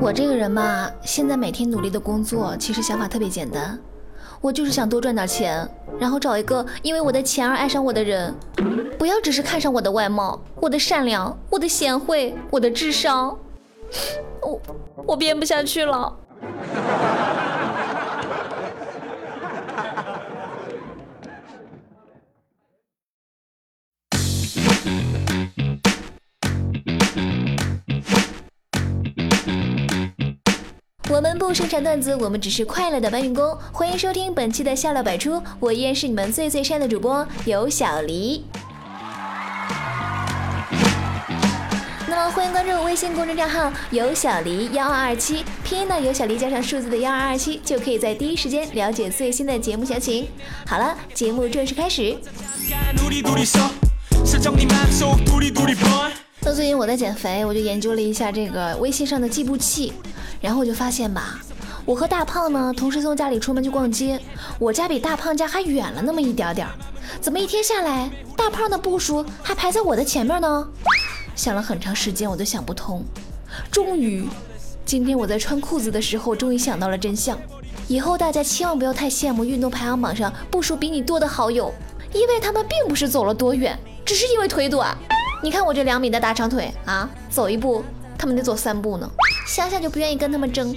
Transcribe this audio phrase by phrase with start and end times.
[0.00, 3.76] 我这个人吧，现在每天努力的工作，其实想法特别简单，
[4.40, 5.68] 我就是想多赚点钱，
[5.98, 8.32] 然后找一个因为我的钱而爱上我的人，
[8.96, 13.36] 不要只是看上我的外貌、我的善良、我的贤惠、我的智商。
[14.40, 14.60] 我
[15.04, 16.16] 我编不下去了。
[31.48, 33.56] 不生产段子，我们只是快乐的搬运工。
[33.72, 38.44] 欢迎收听本期的笑料百出，我依然是你们最最善的主播有小黎。
[42.06, 50.28] 那么欢迎关注微信公众账号有小黎幺二二七，拼音的有小黎加上数字的幺二二七，就可以在第一时间了解最新的节目详情。
[50.66, 52.14] 好了，节目正式开始。
[56.54, 59.92] 最近我在减肥，我就研究了一下这个微信上的计步器。
[60.40, 61.38] 然后我就发现吧，
[61.84, 64.20] 我和大胖呢同时从家里出门去逛街，
[64.58, 66.72] 我家比大胖家还远了那么一点点儿，
[67.20, 70.68] 怎么一天下来，大胖的步数还排在我的前面呢？
[71.34, 73.04] 想了很长时间，我都想不通。
[73.70, 74.28] 终于，
[74.84, 77.38] 今天我在穿裤子的时候，终于想到了真相。
[77.88, 81.72] 以后大家千万不要太羡慕运动排行榜上步数比你多的好友，
[82.12, 84.96] 因为他们并不是走了多远，只是因为腿短。
[85.40, 87.84] 你看我这两米的大长腿啊，走一步
[88.18, 89.08] 他们得走三步呢。
[89.46, 90.74] 想想就不愿意跟他们争。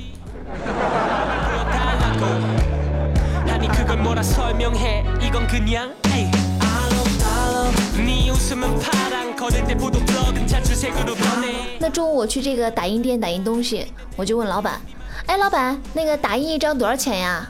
[11.79, 14.79] 那中午我去这个打印店打印东西，我就问老板
[15.25, 17.49] ：“哎，老板，那个打印一张多少钱呀？”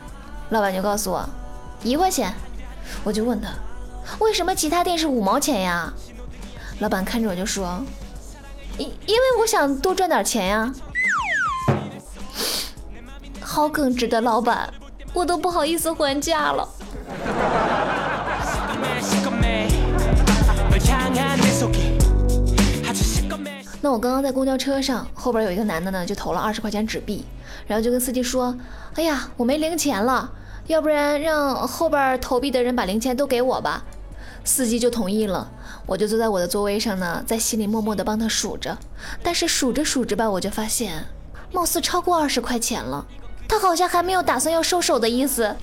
[0.50, 1.28] 老板就告诉我
[1.84, 2.34] ：“一块钱。”
[3.04, 3.50] 我就问他
[4.20, 5.92] ：“为什么其他店是五毛钱呀？”
[6.82, 7.80] 老板看着我就说
[8.80, 10.74] ：“因因为我想多赚点钱呀。”
[13.40, 14.74] 好耿直的老板，
[15.14, 16.68] 我都不好意思还价了。
[23.80, 27.24] 那我刚刚在公交车上，后边有一个男的呢，就投了二十块钱纸币，
[27.68, 28.58] 然后就跟司机说
[28.98, 30.32] ：“哎呀，我没零钱了，
[30.66, 33.84] 要不然让后边投币的人把零钱都给我吧。”
[34.44, 35.50] 司机就同意了，
[35.86, 38.78] 我就坐在我的座位上呢，在心里默默的帮他数着，
[39.24, 41.06] 但是数着数着吧，我就发现，
[41.52, 43.06] 貌似超过二十块钱了。
[43.48, 45.56] 他好像还没有打算要收手的意思，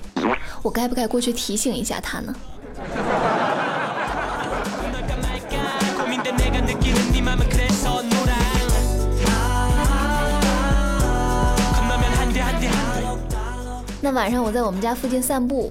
[0.61, 2.35] 我该不该过去提醒一下他呢？
[14.01, 15.69] 那晚上我在我们家附近散步，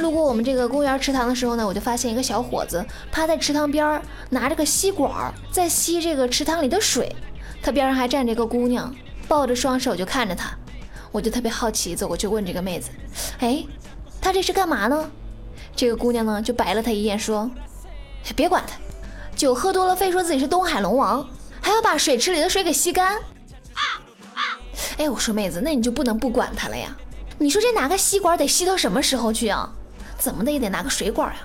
[0.00, 7.14] 路过我们这个公园池塘的时候呢，我就发现一个小伙子趴在池塘边儿，拿着个吸管在吸这个池塘里的水，
[7.62, 8.94] 他边上还站着一个姑娘，
[9.28, 10.50] 抱着双手就看着他。
[11.12, 12.90] 我就特别好奇，走过去问这个妹子
[13.40, 13.64] ：“哎，
[14.20, 15.10] 他这是干嘛呢？”
[15.74, 17.50] 这个姑娘呢就白了他一眼，说
[18.36, 18.76] ：“别管他，
[19.36, 21.28] 酒喝多了，非说自己是东海龙王，
[21.60, 23.18] 还要把水池里的水给吸干。”
[24.98, 26.96] 哎，我说妹子，那你就不能不管他了呀？
[27.38, 29.72] 你说这拿个吸管得吸到什么时候去啊？
[30.20, 31.36] 怎么的也得拿个水管呀？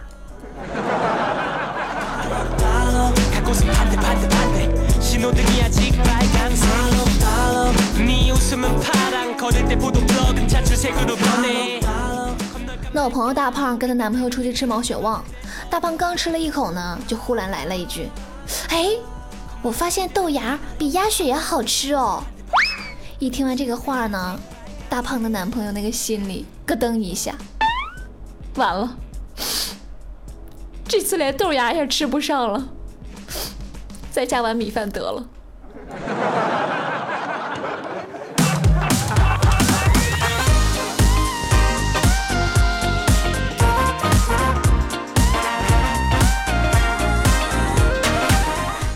[12.91, 15.24] 那我朋友大胖跟她男朋友出去吃毛血旺，
[15.69, 18.09] 大胖刚吃了一口呢，就忽然来了一句
[18.69, 18.90] ：“哎，
[19.62, 22.22] 我发现豆芽比鸭血也好吃哦。”
[23.19, 24.38] 一听完这个话呢，
[24.90, 27.34] 大胖的男朋友那个心里咯噔一下，
[28.56, 28.96] 完了，
[30.88, 32.70] 这次连豆芽也吃不上了，
[34.12, 35.28] 再加碗米饭得了。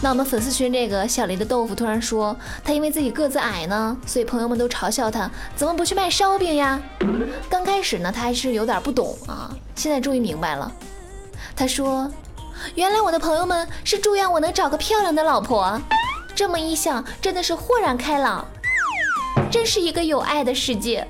[0.09, 6.82] 我们粉丝群这个小林的豆腐突然说，他因为自己个子矮呢，所以朋友们都嘲笑他，怎么不去卖烧饼呀？
[7.47, 10.72] 刚开始呢，他还是有点不懂啊，现在终于明白了。
[11.56, 12.11] 他说，
[12.73, 15.79] 原来我的朋友们是祝愿我能找个漂亮的老婆。
[16.34, 18.44] 这么一想，真的是豁然开朗，
[19.52, 21.08] 真是一个有爱的世界。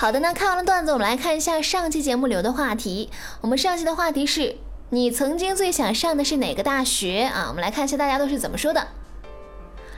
[0.00, 3.10] 好的，那看完了段子，我们来看一下上期节目留的话题。
[3.40, 4.54] 我们上期的话题是
[4.90, 7.46] 你曾经最想上的是哪个大学啊？
[7.48, 8.86] 我们来看一下大家都是怎么说的。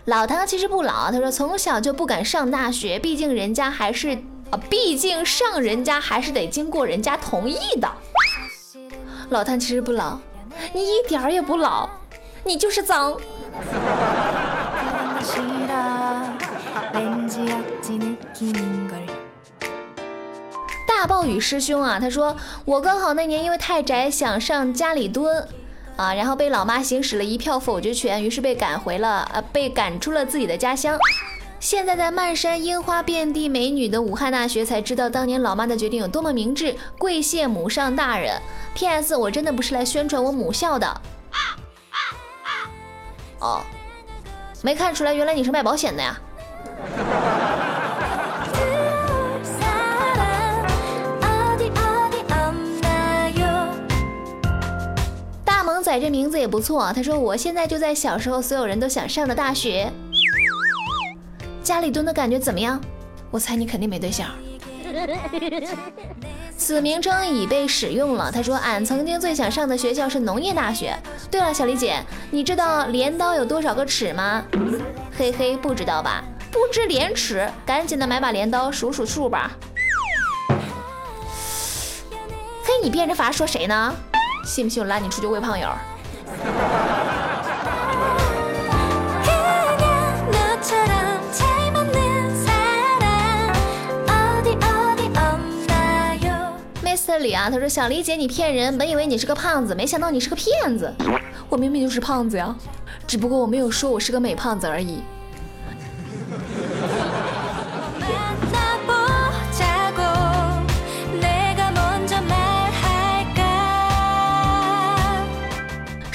[0.07, 4.17] 老唐其实不老，他说从小就不敢上大学，毕竟人家还是
[4.49, 7.93] 啊，毕竟上人家还是得经过人家同意的。
[9.29, 10.19] 老唐其实不老，
[10.73, 11.87] 你一点儿也不老，
[12.45, 13.15] 你就是脏。
[21.01, 22.37] 大暴雨师兄啊，他说
[22.67, 25.49] 我高考那年因为太宅想上家里蹲
[25.97, 30.99] 啊，然后被老妈行使了一票否决权，于是被赶回了呃，被赶出了自己的家乡。
[31.59, 38.39] 现在在漫山樱花遍地美女的武汉大学，才知道当年老妈的决定有多么明智，跪谢母上大人。
[38.75, 39.17] P.S.
[39.17, 41.01] 我真的不是来宣传我母校的。
[43.39, 43.63] 哦，
[44.61, 46.21] 没看出来，原来你是卖保险的呀。
[55.91, 59.91] 仔这名字也不错，他说我现在就在小时候所有人都想上的大学。
[61.65, 62.81] 家里蹲的感觉怎么样？
[63.29, 64.29] 我猜你肯定没对象。
[66.57, 68.31] 此名称已被使用了。
[68.31, 70.97] 他说：“俺曾经最想上的学校是农业大学。”
[71.29, 72.01] 对了，小李姐，
[72.31, 74.45] 你知道镰刀有多少个齿吗？
[75.19, 76.23] 嘿嘿，不知道吧？
[76.53, 79.51] 不知廉耻，赶紧的买把镰刀数数数吧。
[82.63, 83.93] 嘿，你变着法说谁呢？
[84.45, 85.69] 信不信我拉你出去喂胖友
[96.83, 97.19] ？？Mr.
[97.19, 100.93] 李啊，他说想理解你骗人，本以为你是个胖子，没想到你是个骗子。
[101.49, 102.55] 我明明就是胖子呀，
[103.07, 105.03] 只不过我没有说我是个美胖子而已。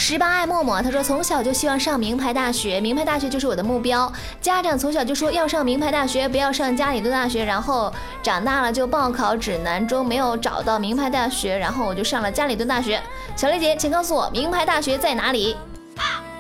[0.07, 4.13] 十八爱默默，他说从小就希望上名牌大学，名牌大学就是我的目标。
[4.40, 7.44] 家长从小就说要上名牌大学，不要上家里的大学。
[7.44, 7.92] 然后
[8.22, 13.02] 长大了就报考指南中，没有找到名牌大学，然后我就上了家里蹲大学。
[13.36, 15.57] 小丽姐，请告诉我名牌大学在哪里？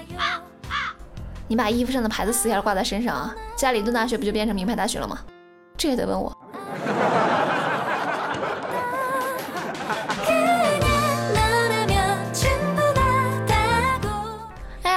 [1.49, 3.35] 你把衣服上的牌子撕下来挂在身上啊！
[3.55, 5.17] 家里蹲大学不就变成名牌大学了吗？
[5.75, 6.31] 这也得问我。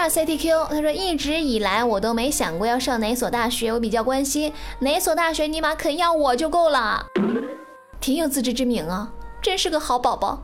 [0.08, 7.06] CTQ，他说一直以来我都没想过要上哪所大学，我比较关心哪所大学，尼玛肯要我就够了，
[8.00, 9.12] 挺有自知之明啊，
[9.42, 10.42] 真是个好宝宝。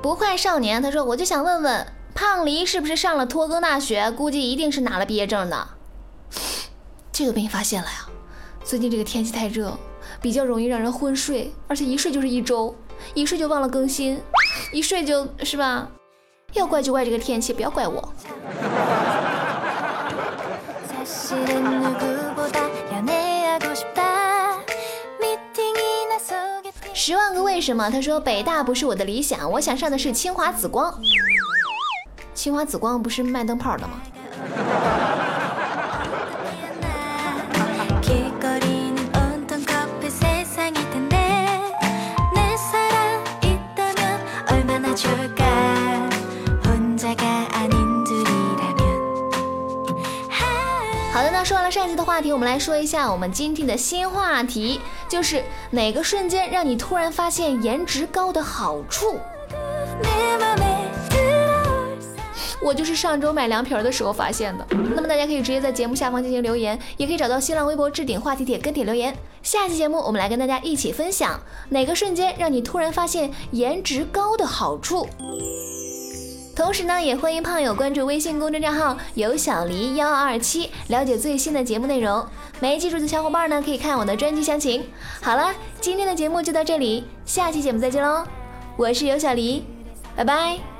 [0.00, 5.68] 不坏少年，他说我就想问问胖梨是不是上了拖更大学，估计一定是拿了毕业证的。
[7.12, 8.06] 这个被你发现了呀？
[8.64, 9.76] 最近这个天气太热，
[10.20, 12.74] 比较容易让人昏睡，而且一睡就是一周，
[13.14, 14.20] 一睡就忘了更新，
[14.72, 15.88] 一睡就是吧？
[16.56, 18.12] 要怪就怪这个天气，不要怪我。
[26.94, 27.90] 十万个为什么？
[27.90, 30.92] 他说北大不是我的理想，我想上的是清华紫光。
[32.34, 34.00] 清华紫光不是卖灯泡的吗？
[52.16, 59.20] 话题，我们来说一下我们今天的新话题，就是哪个瞬间让你突然发现颜值高的好处？
[62.62, 64.66] 我就是上周买凉皮儿的时候发现的。
[64.94, 69.14] 那么大家可以直接在节目下方进行留言，也可以找到新浪微博置顶话题帖跟帖留言。
[69.42, 75.06] 下期节目我们来跟大家一起分享哪个瞬间让你突然发现颜值高的好处。
[76.56, 82.26] 同时呢，也欢迎胖友关注微信公众账号“有小黎幺二七”，了解最新的节目内容。
[82.60, 84.82] 没记住的小伙伴呢，可以看我的专辑详情。
[85.20, 88.24] 好了，今天的节目就到这里，下期节目再见喽！
[88.78, 89.64] 我是有小黎，
[90.16, 90.75] 拜拜。